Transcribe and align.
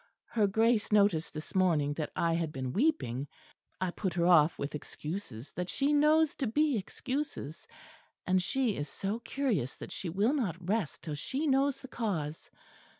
Her 0.29 0.47
Grace 0.47 0.91
noticed 0.91 1.31
this 1.31 1.53
morning 1.53 1.93
that 1.93 2.11
I 2.15 2.33
had 2.33 2.51
been 2.51 2.73
weeping; 2.73 3.27
I 3.79 3.91
put 3.91 4.15
her 4.15 4.25
off 4.25 4.57
with 4.57 4.73
excuses 4.73 5.51
that 5.53 5.69
she 5.69 5.93
knows 5.93 6.33
to 6.37 6.47
be 6.47 6.75
excuses; 6.75 7.67
and 8.25 8.41
she 8.41 8.75
is 8.77 8.89
so 8.89 9.19
curious 9.19 9.75
that 9.77 9.91
she 9.91 10.09
will 10.09 10.33
not 10.33 10.55
rest 10.67 11.03
till 11.03 11.13
she 11.13 11.45
knows 11.45 11.81
the 11.81 11.87
cause. 11.87 12.49